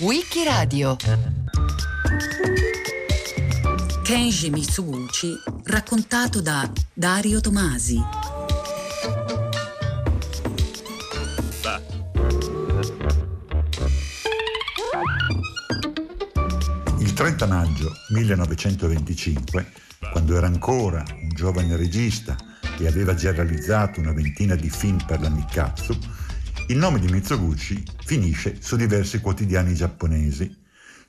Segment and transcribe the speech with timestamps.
[0.00, 0.96] Wikiradio
[4.02, 5.34] Kenji Mitsuguchi
[5.64, 7.98] raccontato da Dario Tomasi.
[16.98, 19.72] Il 30 maggio 1925,
[20.12, 22.36] quando era ancora un giovane regista
[22.78, 25.98] e aveva già realizzato una ventina di film per la Nikatsu,
[26.68, 30.64] il nome di Mitsuguchi finisce su diversi quotidiani giapponesi,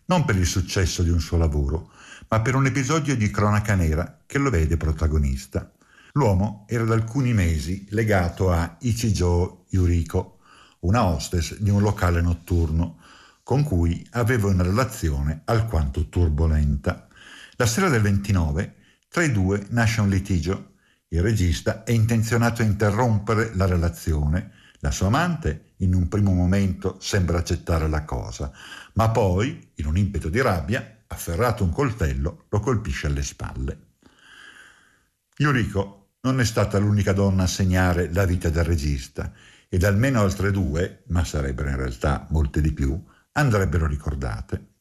[0.05, 1.91] non per il successo di un suo lavoro,
[2.27, 5.71] ma per un episodio di cronaca nera che lo vede protagonista.
[6.13, 10.39] L'uomo era da alcuni mesi legato a Ichijo Yuriko,
[10.81, 12.99] una hostess di un locale notturno,
[13.41, 17.07] con cui aveva una relazione alquanto turbolenta.
[17.55, 18.75] La sera del 29,
[19.09, 20.73] tra i due nasce un litigio.
[21.07, 24.51] Il regista è intenzionato a interrompere la relazione.
[24.79, 28.51] La sua amante, in un primo momento, sembra accettare la cosa,
[28.93, 33.79] ma poi, in un impeto di rabbia, afferrato un coltello, lo colpisce alle spalle.
[35.37, 39.33] Yuriko non è stata l'unica donna a segnare la vita del regista
[39.67, 43.01] ed almeno altre due, ma sarebbero in realtà molte di più,
[43.31, 44.73] andrebbero ricordate.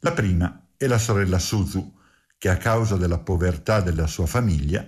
[0.00, 2.00] La prima è la sorella Suzu,
[2.36, 4.86] che a causa della povertà della sua famiglia,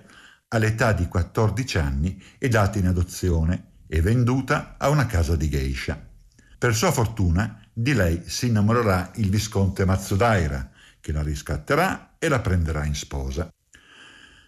[0.49, 5.99] all'età di 14 anni è data in adozione e venduta a una casa di geisha.
[6.57, 12.39] Per sua fortuna, di lei si innamorerà il visconte Matsudaira, che la riscatterà e la
[12.39, 13.49] prenderà in sposa.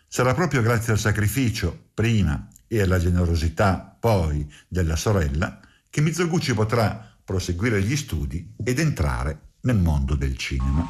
[0.07, 7.15] Sarà proprio grazie al sacrificio, prima, e alla generosità, poi, della sorella, che Mizoguchi potrà
[7.23, 10.87] proseguire gli studi ed entrare nel mondo del cinema.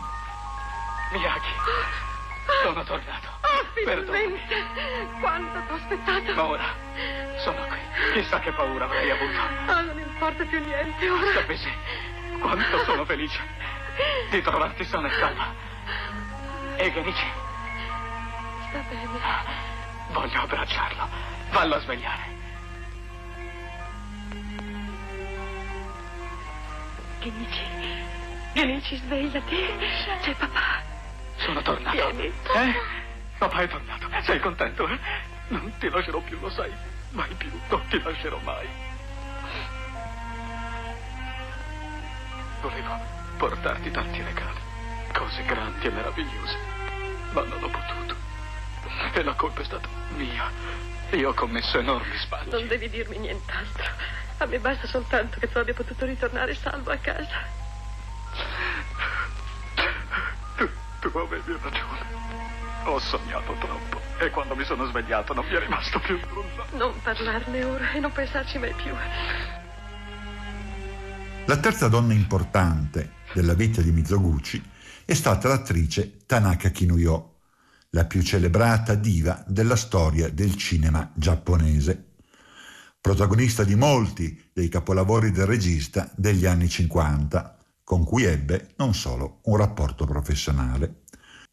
[1.11, 2.06] Miyagi,
[2.63, 3.27] sono tornato.
[3.41, 4.65] Oh, finalmente!
[5.19, 6.33] Quanto t'ho aspettato!
[6.33, 6.65] Ma ora
[7.37, 7.77] sono qui.
[8.13, 9.39] Chissà che paura avrei avuto.
[9.71, 11.31] Oh, non importa più niente ora.
[11.33, 11.71] Sapessi
[12.39, 13.39] quanto sono felice
[14.29, 15.53] di trovarti sana e salva.
[16.77, 17.25] E Genichi,
[18.69, 19.09] Sta bene.
[20.11, 21.07] voglio abbracciarlo.
[21.49, 22.35] Fallo a svegliare.
[27.19, 27.61] Genici,
[28.53, 29.55] Genici, svegliati.
[30.21, 30.86] C'è papà.
[31.37, 32.11] Sono tornato.
[32.11, 32.25] Vieni.
[32.27, 32.73] Eh?
[33.37, 34.09] Papà è tornato.
[34.23, 34.99] Sei contento, eh?
[35.49, 36.71] Non ti lascerò più, lo sai.
[37.11, 37.49] Mai più.
[37.69, 38.67] Non ti lascerò mai.
[42.61, 42.99] Volevo
[43.37, 44.59] portarti tanti regali.
[45.13, 46.57] Cose grandi e meravigliose.
[47.31, 48.15] Ma non ho potuto.
[49.13, 50.49] E la colpa è stata mia.
[51.11, 52.49] Io ho commesso enormi sbagli.
[52.49, 53.85] Non devi dirmi nient'altro.
[54.39, 57.45] A me basta soltanto che tu abbia potuto ritornare salvo a casa.
[61.09, 62.05] Tu, avevi ragione.
[62.85, 64.01] Ho sognato troppo.
[64.19, 66.65] E quando mi sono svegliato non mi è rimasto più nulla.
[66.73, 68.91] Non parlarne ora e non pensarci mai più.
[71.45, 74.61] La terza donna importante della vita di Mizoguchi
[75.05, 77.35] è stata l'attrice Tanaka Kinuyo,
[77.91, 82.15] la più celebrata diva della storia del cinema giapponese.
[82.99, 87.56] Protagonista di molti dei capolavori del regista degli anni 50,
[87.87, 91.03] con cui ebbe non solo un rapporto professionale.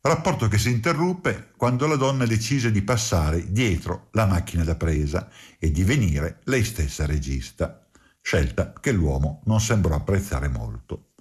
[0.00, 5.31] Rapporto che si interruppe quando la donna decise di passare dietro la macchina da presa
[5.61, 7.87] e divenire lei stessa regista,
[8.21, 11.12] scelta che l'uomo non sembrò apprezzare molto.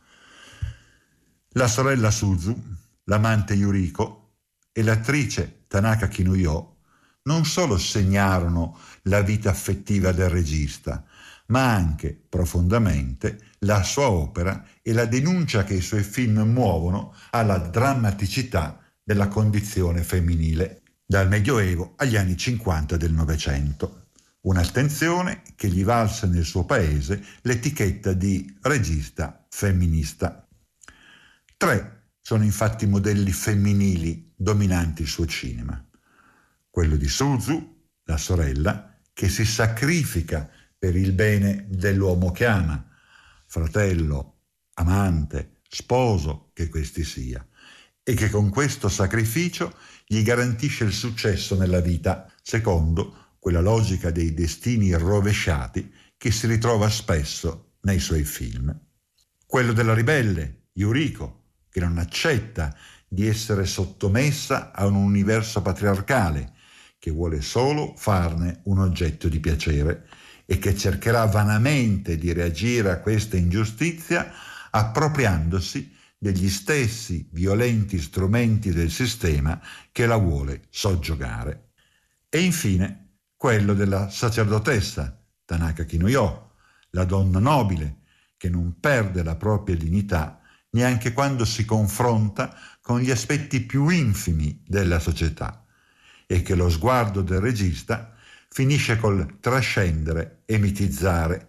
[1.49, 2.59] La sorella Suzu,
[3.03, 4.37] l'amante Yuriko
[4.71, 6.77] e l'attrice Tanaka Kinuyo
[7.25, 11.05] non solo segnarono la vita affettiva del regista,
[11.47, 17.57] ma anche profondamente la sua opera e la denuncia che i suoi film muovono alla
[17.57, 24.07] drammaticità della condizione femminile, dal Medioevo agli anni 50 del Novecento.
[24.41, 30.45] Un'attenzione che gli valse nel suo paese l'etichetta di regista femminista.
[31.55, 35.81] Tre sono infatti i modelli femminili dominanti il suo cinema.
[36.69, 42.92] Quello di Suzu, la sorella, che si sacrifica per il bene dell'uomo che ama,
[43.53, 44.37] fratello,
[44.73, 47.45] amante, sposo che questi sia,
[48.01, 49.75] e che con questo sacrificio
[50.07, 56.89] gli garantisce il successo nella vita, secondo quella logica dei destini rovesciati che si ritrova
[56.89, 58.75] spesso nei suoi film.
[59.45, 62.75] Quello della ribelle, Yuriko, che non accetta
[63.07, 66.53] di essere sottomessa a un universo patriarcale,
[66.97, 70.07] che vuole solo farne un oggetto di piacere
[70.53, 74.31] e che cercherà vanamente di reagire a questa ingiustizia
[74.69, 79.59] appropriandosi degli stessi violenti strumenti del sistema
[79.91, 81.69] che la vuole soggiogare.
[82.29, 86.51] E infine quello della sacerdotessa, Tanaka Kinuyo,
[86.91, 88.01] la donna nobile,
[88.37, 90.39] che non perde la propria dignità
[90.71, 95.65] neanche quando si confronta con gli aspetti più infimi della società
[96.27, 98.13] e che lo sguardo del regista
[98.52, 101.48] finisce col trascendere e mitizzare,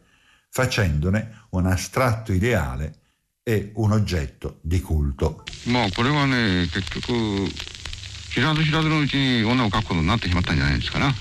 [0.49, 2.93] facendone un astratto ideale
[3.43, 5.43] e un oggetto di culto.
[5.65, 7.49] Ma これはね結局
[8.31, 11.13] 知らず知らずのうちに女を描くことになってしまったんじゃないですかな。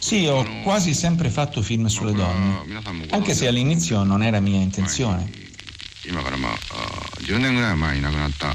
[0.00, 2.62] Sì, ho quasi sempre fatto film sulle donne,
[3.10, 5.26] anche se all'inizio non era mia intenzione.
[6.06, 6.56] 今からまあ
[7.22, 8.54] 10年ぐらい前に亡くなった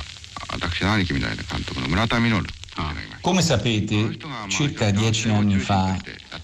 [0.54, 2.44] 私の兄貴みたいな監督の村田稔
[3.21, 4.17] Come sapete,
[4.49, 5.97] circa dieci anni fa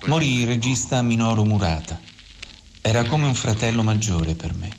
[0.06, 2.00] morì il regista Minoru Murata.
[2.80, 4.70] Era come un fratello maggiore per me.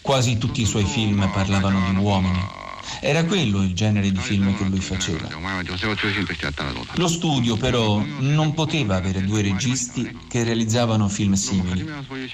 [0.00, 2.64] Quasi tutti i suoi film parlavano di uomini.
[3.00, 5.28] Era quello il genere di film che lui faceva.
[6.94, 11.88] Lo studio però non poteva avere due registi che realizzavano film simili.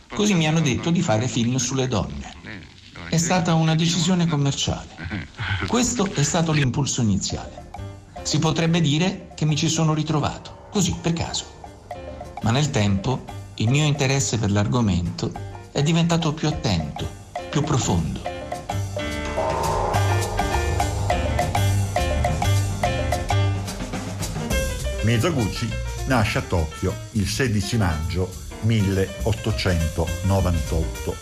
[0.08, 2.34] Così mi hanno detto di fare film sulle donne.
[3.08, 5.28] È stata una decisione commerciale.
[5.66, 7.61] Questo è stato l'impulso iniziale.
[8.22, 11.44] Si potrebbe dire che mi ci sono ritrovato, così per caso.
[12.42, 13.24] Ma nel tempo
[13.56, 15.30] il mio interesse per l'argomento
[15.70, 17.06] è diventato più attento,
[17.50, 18.22] più profondo.
[25.02, 25.68] Mizoguchi
[26.06, 31.16] nasce a Tokyo il 16 maggio 1898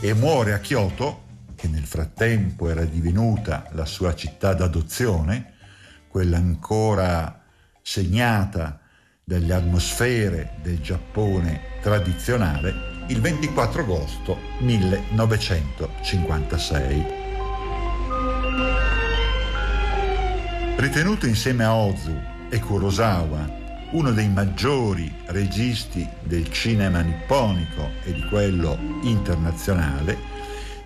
[0.00, 1.22] e muore a Kyoto,
[1.54, 5.55] che nel frattempo era divenuta la sua città d'adozione,
[6.16, 7.42] quella ancora
[7.82, 8.80] segnata
[9.22, 17.04] dalle atmosfere del Giappone tradizionale, il 24 agosto 1956.
[20.76, 22.18] Ritenuto insieme a Ozu
[22.48, 30.16] e Kurosawa uno dei maggiori registi del cinema nipponico e di quello internazionale,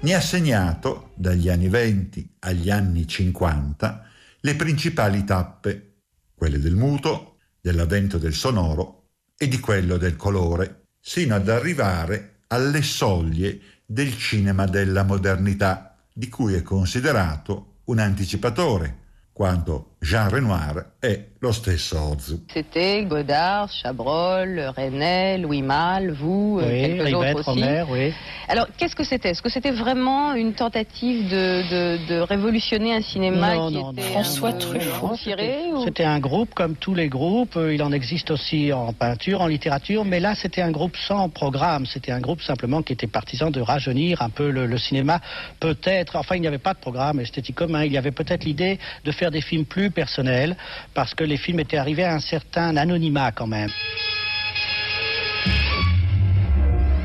[0.00, 4.06] ne ha segnato dagli anni 20 agli anni 50
[4.40, 6.02] le principali tappe,
[6.34, 12.82] quelle del muto, dell'avvento del sonoro e di quello del colore, sino ad arrivare alle
[12.82, 18.98] soglie del cinema della modernità, di cui è considerato un anticipatore,
[19.32, 22.44] quanto Jean Renoir è lo stesso Ozu.
[22.52, 27.62] C'était Godard, Chabrol, René, Louis Malle, vous, oui, quelques Rivette, autres aussi.
[27.62, 28.12] Romer, oui.
[28.48, 29.30] Alors, qu'est-ce que c'était?
[29.30, 33.92] Est-ce que c'était vraiment une tentative de, de, de révolutionner un cinéma Non, qui non,
[33.92, 34.08] était non.
[34.08, 35.84] François Truffaut ou...
[35.84, 37.56] C'était un groupe comme tous les groupes.
[37.56, 40.04] Euh, Il en existe aussi en peinture, en littérature.
[40.04, 41.86] Mais là, c'était un groupe sans programme.
[41.86, 45.20] C'était un groupe simplement qui était partisan de rajeunir un peu le, le cinéma.
[45.58, 47.84] Peut-être, enfin, il n'y avait pas de programme esthétique commun.
[47.84, 50.56] Il y avait peut-être l'idée de faire des films plus personnels
[50.94, 53.70] parce que les films étaient arrivés à un certain anonymat quand même.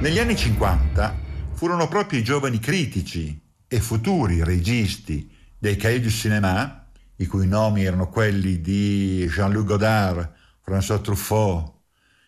[0.02, 1.16] Negli anni 50
[1.54, 6.86] furono proprio i giovani critici e futuri registi dei Cahiers du Cinéma,
[7.16, 11.74] i cui nomi erano quelli di Jean-Luc Godard, François Truffaut,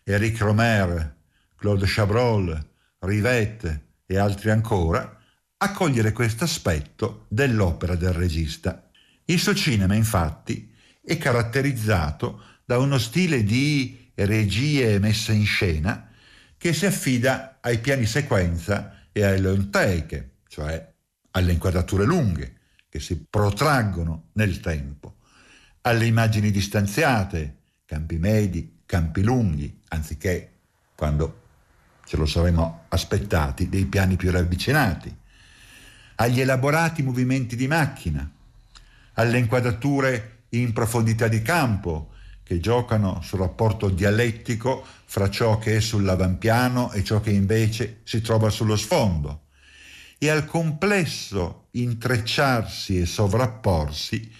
[0.03, 1.15] Eric Romer,
[1.55, 2.65] Claude Chabrol,
[2.99, 5.17] Rivette e altri ancora,
[5.57, 8.86] a cogliere questo aspetto dell'opera del regista.
[9.29, 16.09] Il suo cinema, infatti, è caratterizzato da uno stile di regie e messa in scena
[16.57, 20.93] che si affida ai piani sequenza e long take, cioè
[21.31, 22.55] alle inquadrature lunghe
[22.87, 25.17] che si protraggono nel tempo,
[25.81, 30.59] alle immagini distanziate, campi medi, campi lunghi, anziché
[30.95, 31.41] quando
[32.05, 35.13] ce lo saremmo aspettati, dei piani più ravvicinati,
[36.15, 38.31] agli elaborati movimenti di macchina,
[39.17, 45.79] alle inquadrature in profondità di campo, che giocano sul rapporto dialettico fra ciò che è
[45.81, 49.47] sull'avampiano e ciò che invece si trova sullo sfondo,
[50.17, 54.31] e al complesso intrecciarsi e sovrapporsi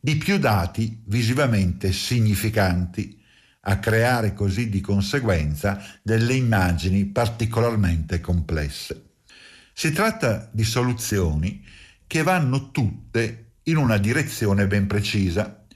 [0.00, 3.20] di più dati visivamente significanti,
[3.64, 9.10] a creare così di conseguenza delle immagini particolarmente complesse.
[9.72, 11.64] Si tratta di soluzioni
[12.08, 15.66] che vanno tutte in una direzione ben precisa,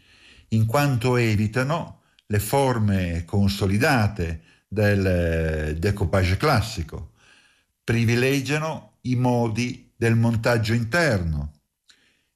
[0.48, 7.12] in quanto evitano le forme consolidate del decoupage classico,
[7.84, 11.52] privilegiano i modi del montaggio interno,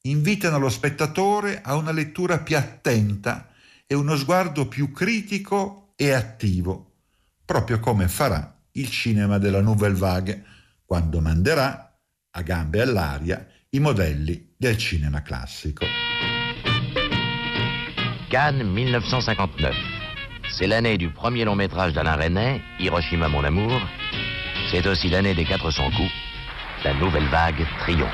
[0.03, 3.49] invitano lo spettatore a una lettura più attenta
[3.87, 6.93] e uno sguardo più critico e attivo,
[7.45, 10.45] proprio come farà il cinema della Nouvelle Vague
[10.85, 11.99] quando manderà
[12.31, 15.87] a gambe all'aria i modelli del cinema classico.
[18.29, 19.77] Cannes 1959.
[20.51, 23.81] C'est l'année du premier long métrage d'Alain Resnais, Hiroshima mon amour.
[24.73, 26.11] C'est aussi l'année des 400 coups.
[26.83, 28.11] La Nouvelle Vague trionfa.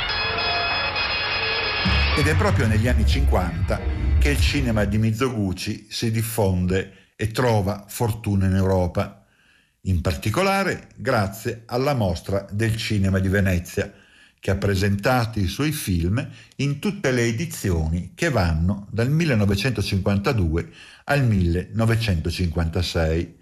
[2.18, 3.80] Ed è proprio negli anni 50
[4.18, 9.24] che il cinema di Mizoguchi si diffonde e trova fortuna in Europa,
[9.84, 13.90] in particolare grazie alla mostra del cinema di Venezia,
[14.46, 16.24] che ha presentato i suoi film
[16.58, 20.70] in tutte le edizioni che vanno dal 1952
[21.06, 23.38] al 1956,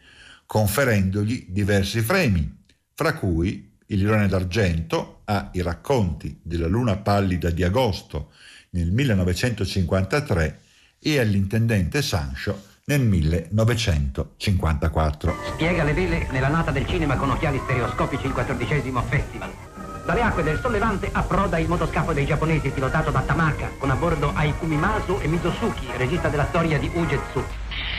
[0.47, 7.65] conferendogli diversi premi, fra cui il Leone d'Argento a I racconti della luna pallida di
[7.65, 8.33] agosto
[8.71, 10.61] nel 1953
[11.01, 15.35] e all'intendente Sancho nel 1954.
[15.53, 19.74] Spiega le vele nella nata del cinema con occhiali stereoscopici il quattordicesimo festival.
[20.05, 24.33] Dalle acque del sollevante approda il motoscafo dei giapponesi pilotato da Tamaka, con a bordo
[24.35, 27.43] Aikumimasu e Mizosuki, regista della storia di Ugetsu.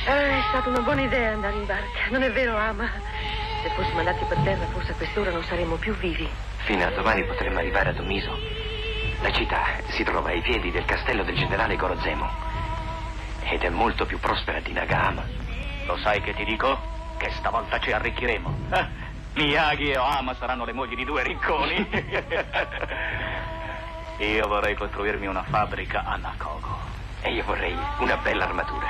[0.08, 2.88] Eh, è stata una buona idea andare in barca, non è vero, Ama?
[3.64, 6.30] Se fossimo andati per terra, forse a quest'ora non saremmo più vivi.
[6.66, 8.38] Fino a domani potremmo arrivare a Domiso.
[9.22, 12.30] La città si trova ai piedi del castello del generale Gorozemo
[13.50, 15.24] ed è molto più prospera di Nagahama.
[15.88, 16.78] Lo sai che ti dico?
[17.18, 18.56] Che stavolta ci arricchiremo.
[19.36, 21.76] Miyagi e Oama saranno le mogli di due ricconi.
[24.20, 26.78] io vorrei costruirmi una fabbrica a Nakogo.
[27.22, 28.88] E io vorrei una bella armatura.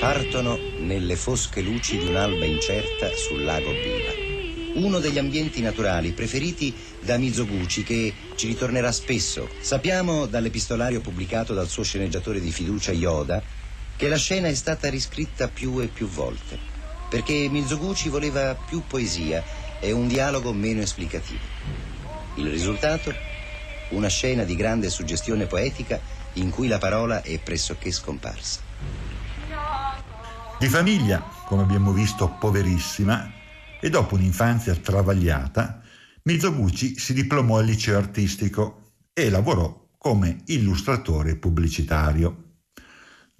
[0.00, 4.28] Partono nelle fosche luci di un'alba incerta sul lago Biva
[4.72, 9.48] uno degli ambienti naturali preferiti da Mizoguchi che ci ritornerà spesso.
[9.58, 13.42] Sappiamo dall'epistolario pubblicato dal suo sceneggiatore di fiducia Yoda
[13.96, 16.69] che la scena è stata riscritta più e più volte
[17.10, 19.42] perché Mizoguchi voleva più poesia
[19.80, 21.42] e un dialogo meno esplicativo.
[22.36, 23.12] Il risultato?
[23.90, 26.00] Una scena di grande suggestione poetica
[26.34, 28.60] in cui la parola è pressoché scomparsa.
[30.58, 33.32] Di famiglia, come abbiamo visto, poverissima,
[33.80, 35.82] e dopo un'infanzia travagliata,
[36.22, 42.49] Mizoguchi si diplomò al liceo artistico e lavorò come illustratore pubblicitario.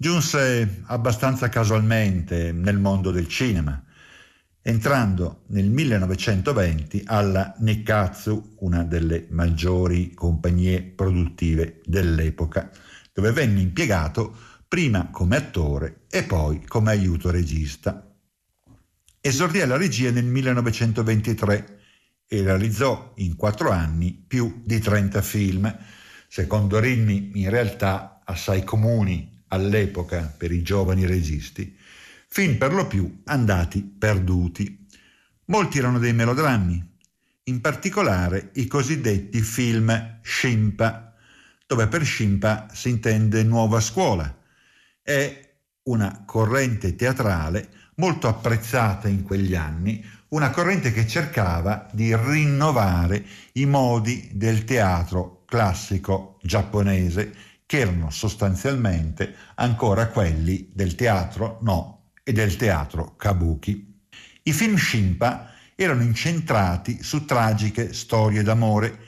[0.01, 3.85] Giunse abbastanza casualmente nel mondo del cinema,
[4.63, 12.71] entrando nel 1920 alla Nikkatsu, una delle maggiori compagnie produttive dell'epoca,
[13.13, 14.35] dove venne impiegato
[14.67, 18.11] prima come attore e poi come aiuto regista.
[19.21, 21.79] Esordì alla regia nel 1923
[22.25, 25.77] e realizzò in quattro anni più di 30 film,
[26.27, 31.75] secondo ritmi in realtà assai comuni all'epoca per i giovani registi,
[32.27, 34.87] film per lo più andati perduti.
[35.45, 36.89] Molti erano dei melodrammi,
[37.43, 41.13] in particolare i cosiddetti film Shimpa,
[41.65, 44.37] dove per Shimpa si intende nuova scuola.
[45.01, 45.49] È
[45.83, 53.65] una corrente teatrale molto apprezzata in quegli anni, una corrente che cercava di rinnovare i
[53.65, 57.35] modi del teatro classico giapponese,
[57.71, 64.09] che erano sostanzialmente ancora quelli del teatro no e del teatro kabuki.
[64.43, 68.99] I film Shimpa erano incentrati su tragiche storie d'amore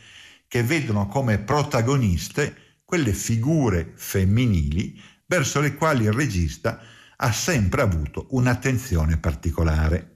[0.48, 6.80] che vedono come protagoniste quelle figure femminili verso le quali il regista
[7.18, 10.14] ha sempre avuto un'attenzione particolare.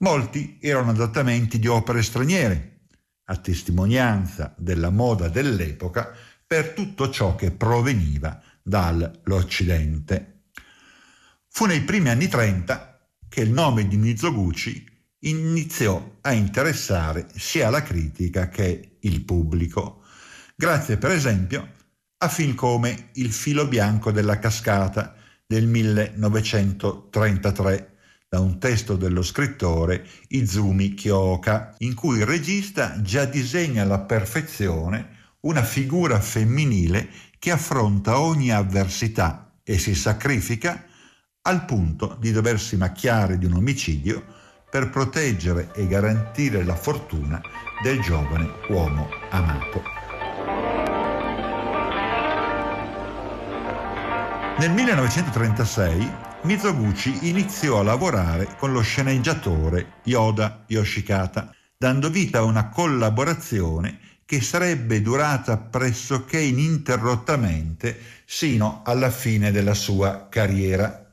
[0.00, 2.80] Molti erano adattamenti di opere straniere,
[3.24, 6.14] a testimonianza della moda dell'epoca
[6.52, 10.42] per tutto ciò che proveniva dall'Occidente.
[11.48, 14.86] Fu nei primi anni 30 che il nome di Mizoguchi
[15.20, 20.02] iniziò a interessare sia la critica che il pubblico,
[20.54, 21.66] grazie per esempio
[22.18, 25.14] a film come Il filo bianco della cascata
[25.46, 27.96] del 1933
[28.28, 35.11] da un testo dello scrittore Izumi Kyoka, in cui il regista già disegna alla perfezione
[35.42, 37.08] una figura femminile
[37.38, 40.84] che affronta ogni avversità e si sacrifica
[41.42, 44.24] al punto di doversi macchiare di un omicidio
[44.70, 47.40] per proteggere e garantire la fortuna
[47.82, 49.82] del giovane uomo amato.
[54.58, 62.68] Nel 1936 Mizoguchi iniziò a lavorare con lo sceneggiatore Yoda Yoshikata, dando vita a una
[62.68, 64.01] collaborazione
[64.32, 71.06] che sarebbe durata pressoché ininterrottamente sino alla fine della sua carriera,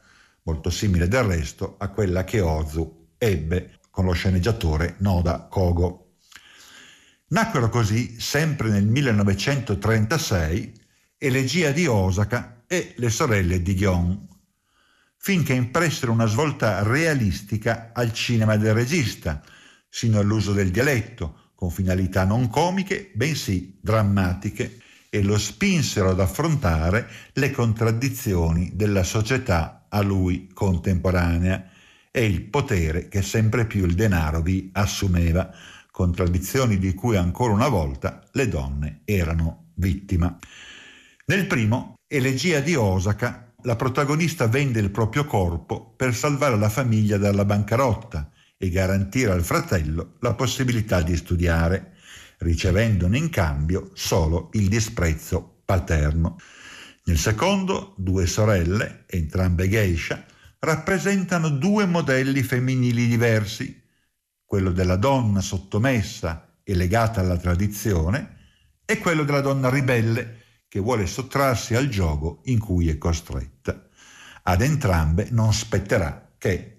[0.43, 6.13] molto simile del resto a quella che Ozu ebbe con lo sceneggiatore Noda Kogo.
[7.27, 10.81] Nacquero così, sempre nel 1936,
[11.17, 14.27] Elegia di Osaka e Le sorelle di Ghion,
[15.17, 19.43] finché impressero una svolta realistica al cinema del regista,
[19.89, 27.09] sino all'uso del dialetto, con finalità non comiche, bensì drammatiche, e lo spinsero ad affrontare
[27.33, 31.69] le contraddizioni della società a lui contemporanea
[32.11, 35.53] e il potere che sempre più il denaro vi assumeva,
[35.91, 40.39] contraddizioni di cui ancora una volta le donne erano vittima.
[41.25, 47.17] Nel primo, Elegia di Osaka, la protagonista vende il proprio corpo per salvare la famiglia
[47.17, 51.93] dalla bancarotta e garantire al fratello la possibilità di studiare,
[52.39, 56.37] ricevendone in cambio solo il disprezzo paterno.
[57.05, 60.25] Nel secondo, due sorelle, entrambe geisha,
[60.59, 63.81] rappresentano due modelli femminili diversi,
[64.43, 68.35] quello della donna sottomessa e legata alla tradizione
[68.83, 73.87] e quello della donna ribelle che vuole sottrarsi al gioco in cui è costretta.
[74.43, 76.78] Ad entrambe non spetterà che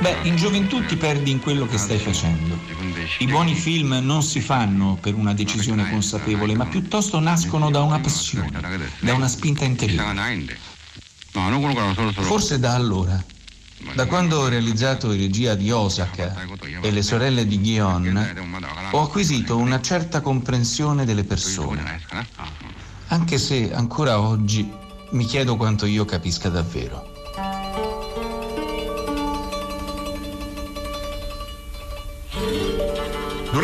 [0.00, 2.58] Beh, in gioventù ti perdi in quello che stai facendo.
[3.18, 7.98] I buoni film non si fanno per una decisione consapevole, ma piuttosto nascono da una
[7.98, 8.50] passione,
[9.00, 10.58] da una spinta interiore.
[12.12, 13.24] Forse da allora.
[13.94, 16.46] Da quando ho realizzato in regia di Osaka
[16.80, 18.34] e le sorelle di Ghion,
[18.92, 22.00] ho acquisito una certa comprensione delle persone,
[23.08, 24.70] anche se ancora oggi
[25.10, 27.11] mi chiedo quanto io capisca davvero.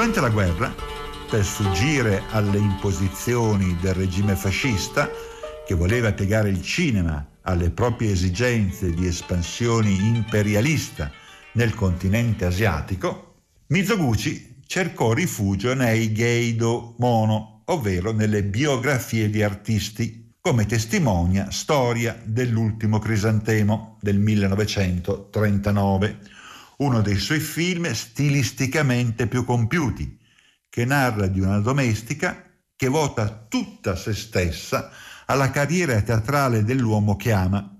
[0.08, 0.74] Durante la guerra,
[1.28, 5.10] per sfuggire alle imposizioni del regime fascista,
[5.66, 11.12] che voleva piegare il cinema alle proprie esigenze di espansione imperialista
[11.52, 13.34] nel continente asiatico,
[13.66, 22.99] Mizoguchi cercò rifugio nei Geido Mono, ovvero nelle biografie di artisti, come testimonia Storia dell'ultimo
[22.99, 26.37] crisantemo del 1939,
[26.78, 30.19] uno dei suoi film stilisticamente più compiuti,
[30.69, 32.45] che narra di una domestica
[32.76, 34.91] che vota tutta se stessa
[35.26, 37.76] alla carriera teatrale dell'uomo che ama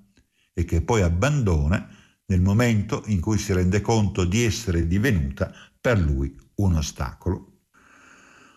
[0.53, 1.89] e che poi abbandona
[2.27, 7.61] nel momento in cui si rende conto di essere divenuta per lui un ostacolo.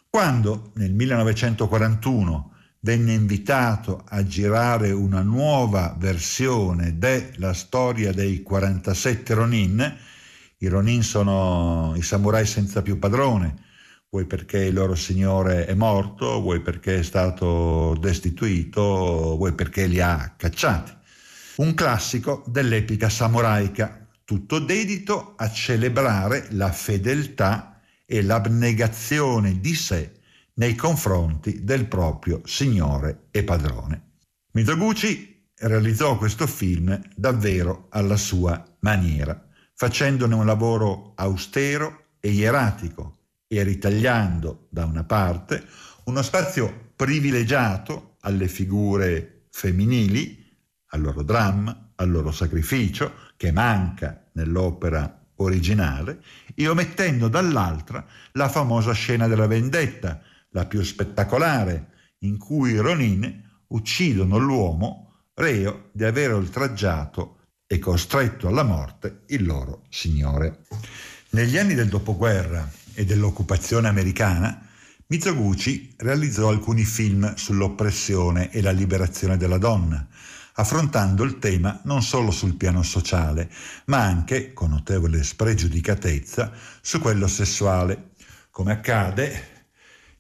[0.10, 9.98] Quando nel 1941 venne invitato a girare una nuova versione della storia dei 47 Ronin,
[10.62, 13.56] i Ronin sono i samurai senza più padrone,
[14.12, 18.82] vuoi perché il loro signore è morto, vuoi perché è stato destituito,
[19.38, 20.92] vuoi perché li ha cacciati.
[21.58, 30.12] Un classico dell'epica samuraica, tutto dedito a celebrare la fedeltà e l'abnegazione di sé
[30.56, 34.10] nei confronti del proprio signore e padrone.
[34.52, 39.50] Mizoguchi realizzò questo film davvero alla sua maniera
[39.82, 43.18] facendone un lavoro austero e ieratico
[43.48, 45.66] e ritagliando da una parte
[46.04, 50.56] uno spazio privilegiato alle figure femminili,
[50.90, 56.22] al loro dramma, al loro sacrificio, che manca nell'opera originale,
[56.54, 61.88] e omettendo dall'altra la famosa scena della vendetta, la più spettacolare,
[62.20, 67.38] in cui i Ronin uccidono l'uomo reo di aver oltraggiato
[67.72, 70.64] e costretto alla morte il loro signore.
[71.30, 74.68] Negli anni del dopoguerra e dell'occupazione americana,
[75.08, 80.06] Mizoguchi realizzò alcuni film sull'oppressione e la liberazione della donna,
[80.56, 83.50] affrontando il tema non solo sul piano sociale,
[83.86, 88.10] ma anche, con notevole spregiudicatezza, su quello sessuale,
[88.50, 89.44] come accade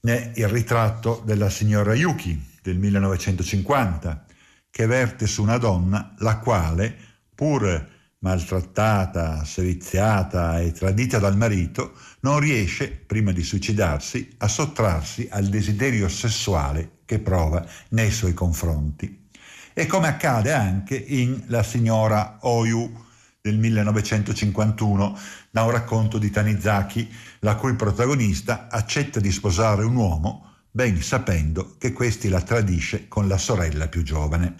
[0.03, 4.25] nel ritratto della signora Yuki del 1950,
[4.69, 7.10] che verte su una donna la quale,
[7.41, 15.47] pur maltrattata, seviziata e tradita dal marito, non riesce, prima di suicidarsi, a sottrarsi al
[15.47, 19.27] desiderio sessuale che prova nei suoi confronti.
[19.73, 23.05] E come accade anche in La signora Oyu
[23.41, 25.17] del 1951,
[25.49, 31.73] da un racconto di Tanizaki, la cui protagonista accetta di sposare un uomo, ben sapendo
[31.79, 34.57] che questi la tradisce con la sorella più giovane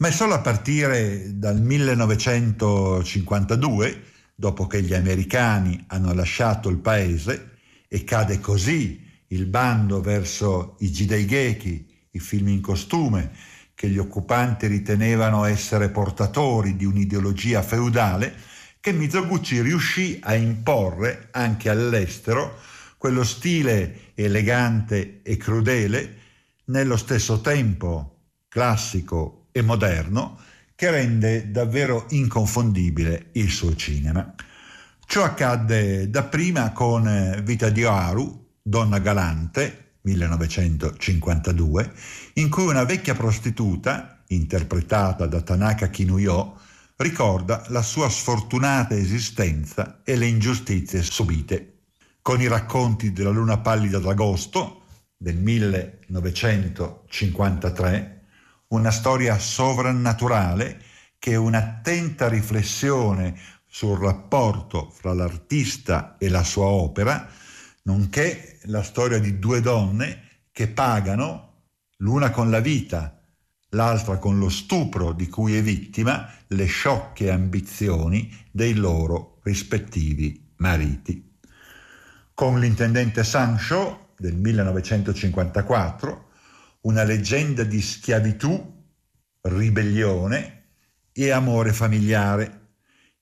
[0.00, 4.02] ma è solo a partire dal 1952,
[4.34, 10.88] dopo che gli americani hanno lasciato il paese, e cade così il bando verso i
[10.88, 13.30] Jidaigeki, i film in costume,
[13.74, 18.34] che gli occupanti ritenevano essere portatori di un'ideologia feudale,
[18.80, 22.56] che Mizoguchi riuscì a imporre anche all'estero
[22.96, 26.16] quello stile elegante e crudele,
[26.64, 30.38] nello stesso tempo classico e moderno,
[30.74, 34.34] che rende davvero inconfondibile il suo cinema.
[35.06, 41.92] Ciò accadde dapprima con Vita di Oaru, Donna Galante, 1952,
[42.34, 46.56] in cui una vecchia prostituta, interpretata da Tanaka Kinuyo,
[46.96, 51.74] ricorda la sua sfortunata esistenza e le ingiustizie subite.
[52.22, 54.84] Con i racconti della luna pallida d'agosto
[55.16, 58.19] del 1953,
[58.70, 60.80] una storia sovrannaturale
[61.18, 67.28] che un'attenta riflessione sul rapporto fra l'artista e la sua opera,
[67.84, 71.64] nonché la storia di due donne che pagano,
[71.98, 73.20] l'una con la vita,
[73.70, 81.38] l'altra con lo stupro di cui è vittima, le sciocche ambizioni dei loro rispettivi mariti.
[82.34, 86.29] Con l'intendente Sancho del 1954,
[86.82, 88.78] una leggenda di schiavitù,
[89.42, 90.64] ribellione
[91.12, 92.58] e amore familiare,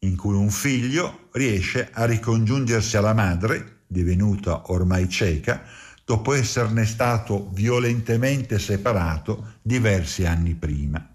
[0.00, 5.64] in cui un figlio riesce a ricongiungersi alla madre divenuta ormai cieca,
[6.04, 11.14] dopo esserne stato violentemente separato diversi anni prima.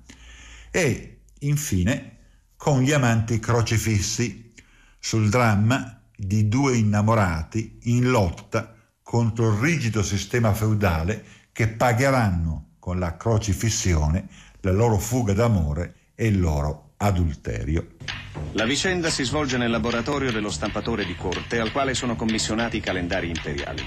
[0.69, 2.17] E, infine,
[2.56, 4.53] con gli amanti crocifissi,
[4.99, 12.99] sul dramma di due innamorati in lotta contro il rigido sistema feudale che pagheranno con
[12.99, 14.27] la crocifissione
[14.61, 17.91] la loro fuga d'amore e il loro adulterio.
[18.53, 22.81] La vicenda si svolge nel laboratorio dello stampatore di corte al quale sono commissionati i
[22.81, 23.85] calendari imperiali.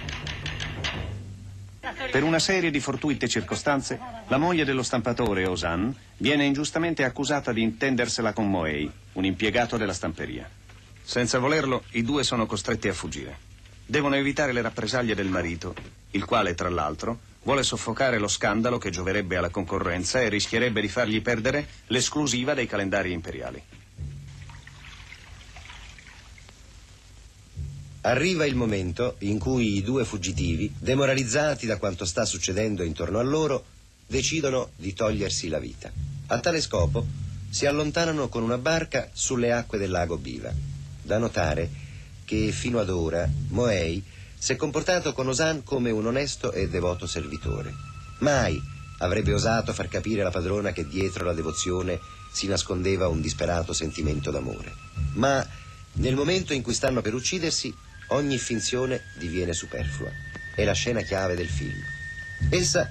[2.10, 3.98] Per una serie di fortuite circostanze,
[4.28, 9.92] la moglie dello stampatore, Osan, viene ingiustamente accusata di intendersela con Moei, un impiegato della
[9.92, 10.48] stamperia.
[11.02, 13.38] Senza volerlo, i due sono costretti a fuggire.
[13.86, 15.74] Devono evitare le rappresaglie del marito,
[16.10, 20.88] il quale, tra l'altro, Vuole soffocare lo scandalo che gioverebbe alla concorrenza e rischierebbe di
[20.88, 23.62] fargli perdere l'esclusiva dei calendari imperiali.
[28.00, 33.22] Arriva il momento in cui i due fuggitivi, demoralizzati da quanto sta succedendo intorno a
[33.22, 33.64] loro,
[34.08, 35.92] decidono di togliersi la vita.
[36.26, 37.06] A tale scopo
[37.48, 40.52] si allontanano con una barca sulle acque del lago Biva.
[41.00, 41.70] Da notare
[42.24, 44.02] che fino ad ora Moei
[44.38, 47.74] si è comportato con Osan come un onesto e devoto servitore.
[48.18, 48.60] Mai
[48.98, 51.98] avrebbe osato far capire alla padrona che dietro la devozione
[52.32, 54.72] si nascondeva un disperato sentimento d'amore.
[55.14, 55.46] Ma
[55.94, 57.74] nel momento in cui stanno per uccidersi,
[58.08, 60.10] ogni finzione diviene superflua.
[60.54, 61.80] È la scena chiave del film.
[62.50, 62.90] Essa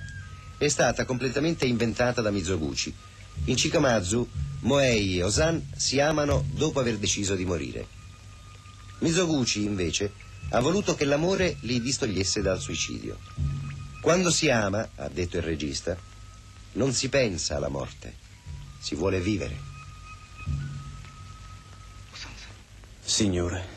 [0.57, 2.93] è stata completamente inventata da Mizoguchi.
[3.45, 4.27] In Chikamazu,
[4.61, 7.87] Moei e Osan si amano dopo aver deciso di morire.
[8.99, 10.11] Mizoguchi, invece,
[10.49, 13.19] ha voluto che l'amore li distogliesse dal suicidio.
[14.01, 15.97] Quando si ama, ha detto il regista,
[16.73, 18.15] non si pensa alla morte,
[18.79, 19.73] si vuole vivere.
[23.01, 23.67] Signore,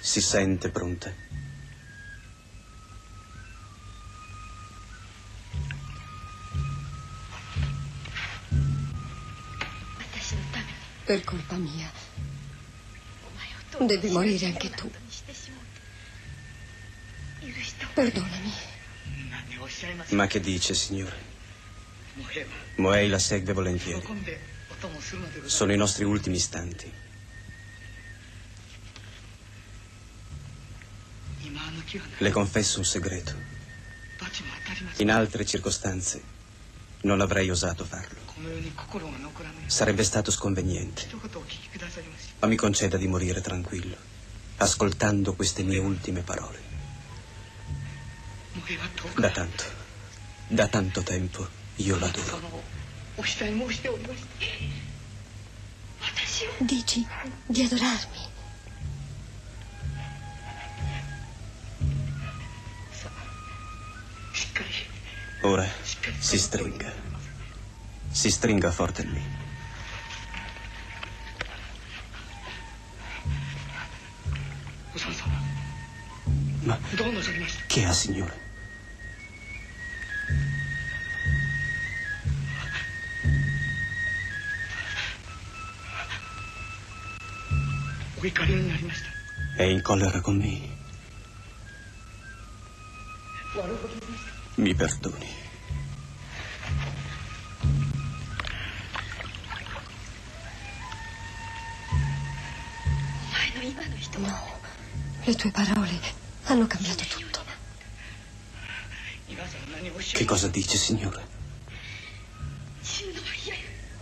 [0.00, 1.12] si sente pronta?
[11.04, 11.99] Per colpa mia
[13.86, 14.90] Devi morire anche tu.
[17.94, 18.52] Perdonami.
[20.10, 21.28] Ma che dice, signore?
[22.76, 24.06] Moei la segue volentieri.
[25.44, 26.92] Sono i nostri ultimi istanti.
[32.18, 33.34] Le confesso un segreto.
[34.98, 36.22] In altre circostanze
[37.02, 38.29] non avrei osato farlo.
[39.66, 41.08] Sarebbe stato sconveniente.
[42.38, 43.96] Ma mi conceda di morire tranquillo,
[44.56, 46.58] ascoltando queste mie ultime parole.
[49.16, 49.64] Da tanto,
[50.46, 52.62] da tanto tempo io l'adoro.
[56.58, 57.06] Dici
[57.46, 58.28] di adorarmi?
[65.42, 65.66] Ora
[66.18, 67.09] si stringa.
[68.10, 69.22] Si stringa forte lì.
[76.62, 76.78] Ma
[77.66, 78.48] che ha, signore?
[89.56, 90.78] È in collera con me.
[94.56, 95.39] Mi perdoni.
[105.30, 106.00] Le tue parole
[106.44, 107.44] hanno cambiato tutto.
[110.12, 111.24] Che cosa dice, signore?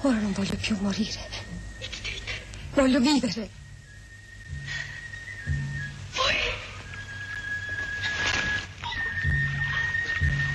[0.01, 1.29] Ora non voglio più morire.
[2.73, 3.51] Voglio vivere.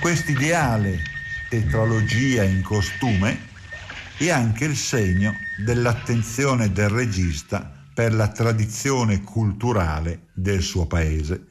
[0.00, 1.02] Quest'ideale
[1.48, 3.48] tetralogia in costume
[4.16, 11.46] è anche il segno dell'attenzione del regista per la tradizione culturale del suo paese,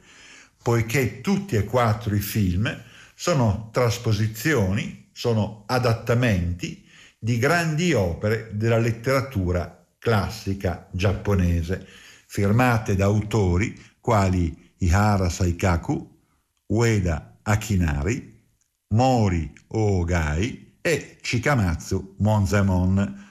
[0.62, 2.82] poiché tutti e quattro i film
[3.14, 6.86] sono trasposizioni, sono adattamenti
[7.18, 11.86] di grandi opere della letteratura classica giapponese,
[12.26, 16.20] firmate da autori quali Ihara Saikaku,
[16.66, 18.42] Ueda Akinari,
[18.88, 23.22] Mori Ogai e Chikamatsu Monzamon,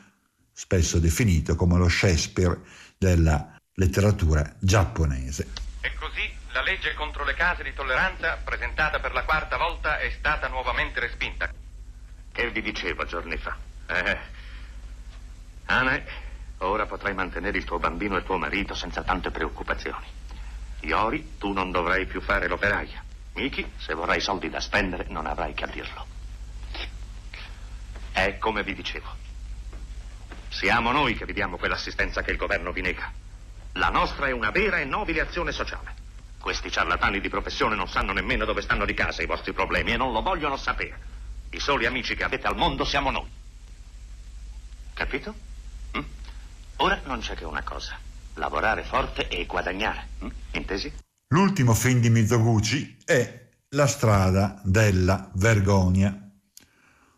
[0.52, 2.60] spesso definito come lo Shakespeare
[3.04, 5.48] della letteratura giapponese.
[5.82, 10.10] E così la legge contro le case di tolleranza, presentata per la quarta volta, è
[10.18, 11.52] stata nuovamente respinta.
[12.32, 13.58] Che vi dicevo giorni fa?
[13.88, 14.18] Eh,
[15.66, 16.06] Ane,
[16.60, 20.08] ora potrai mantenere il tuo bambino e tuo marito senza tante preoccupazioni.
[20.82, 23.04] Iori, tu non dovrai più fare l'operaia.
[23.34, 26.06] Miki, se vorrai soldi da spendere, non avrai che a dirlo.
[28.14, 29.24] È come vi dicevo.
[30.54, 33.12] Siamo noi che vi diamo quell'assistenza che il governo vi nega.
[33.74, 35.96] La nostra è una vera e nobile azione sociale.
[36.40, 39.98] Questi ciarlatani di professione non sanno nemmeno dove stanno di casa i vostri problemi e
[39.98, 41.00] non lo vogliono sapere.
[41.50, 43.28] I soli amici che avete al mondo siamo noi.
[44.94, 45.34] Capito?
[45.94, 46.04] Hm?
[46.78, 47.98] Ora non c'è che una cosa.
[48.36, 50.08] Lavorare forte e guadagnare.
[50.20, 50.28] Hm?
[50.52, 50.94] Intesi?
[51.30, 56.23] L'ultimo film di Mizoguchi è La strada della vergogna,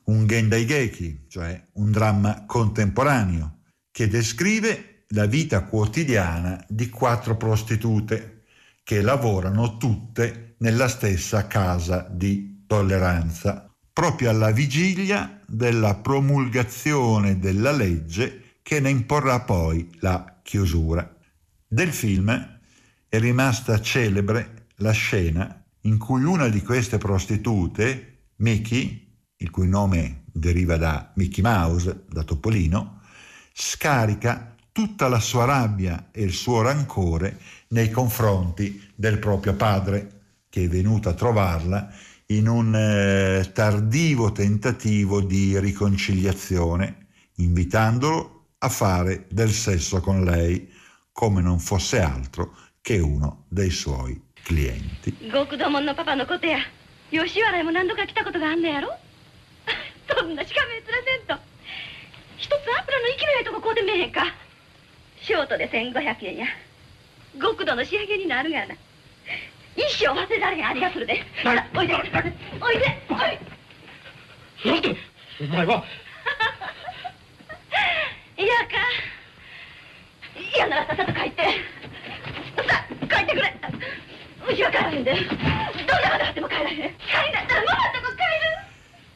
[0.05, 3.59] un Gendaigeki, cioè un dramma contemporaneo,
[3.91, 8.43] che descrive la vita quotidiana di quattro prostitute
[8.83, 18.57] che lavorano tutte nella stessa casa di tolleranza, proprio alla vigilia della promulgazione della legge
[18.61, 21.15] che ne imporrà poi la chiusura.
[21.67, 22.59] Del film
[23.07, 29.04] è rimasta celebre la scena in cui una di queste prostitute, Mickey,
[29.44, 33.00] il cui nome deriva da Mickey Mouse, da Topolino,
[33.52, 40.64] scarica tutta la sua rabbia e il suo rancore nei confronti del proprio padre, che
[40.64, 41.92] è venuto a trovarla
[42.26, 50.70] in un eh, tardivo tentativo di riconciliazione, invitandolo a fare del sesso con lei,
[51.12, 55.12] come non fosse altro che uno dei suoi clienti.
[55.32, 56.58] 極道門のパパのことや
[57.10, 58.96] 吉原へも何度か来たことがあんのやろ
[60.07, 61.43] そんなしかめつらせんと。
[62.37, 64.33] 一つアプロの息のやいとここうでめえへんか。
[65.21, 66.45] ショートで1500円や。
[67.41, 68.75] 極道の仕上げになるがな。
[69.75, 71.23] 一生忘れられへんありがとるで。
[71.43, 71.93] ほらおいで。
[71.95, 72.01] おい
[72.79, 72.85] で。
[73.09, 73.13] お
[74.67, 74.73] い。
[74.73, 74.95] なんで
[75.41, 75.83] お前は。
[78.37, 78.63] 嫌か。
[80.55, 81.43] 嫌ならさっさと帰って。
[81.43, 83.53] さ帰ってくれ。
[84.49, 85.44] うちは帰らへんで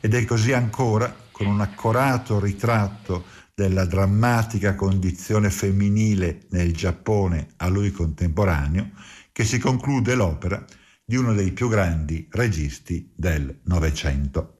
[0.10, 7.67] Ed è così ancora, con un accorato ritratto della drammatica condizione femminile nel Giappone a
[7.67, 8.89] lui contemporaneo,
[9.32, 10.65] che si conclude l'opera
[11.06, 14.58] di uno dei più grandi registi del Novecento.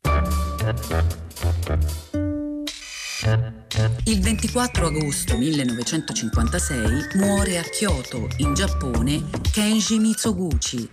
[4.04, 10.90] Il 24 agosto 1956 muore a Kyoto, in Giappone, Kenji Mitsuguchi.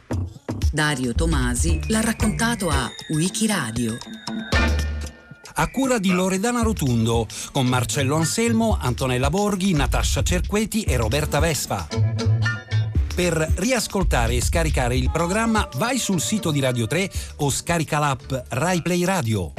[0.71, 3.97] Dario Tomasi l'ha raccontato a Wikiradio.
[5.55, 11.89] A cura di Loredana Rotundo, con Marcello Anselmo, Antonella Borghi, Natascia Cerqueti e Roberta Vespa.
[13.15, 18.33] Per riascoltare e scaricare il programma vai sul sito di Radio 3 o scarica l'app
[18.51, 19.55] Rai Play Radio.